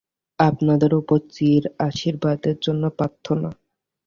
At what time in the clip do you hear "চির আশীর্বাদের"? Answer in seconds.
1.31-2.55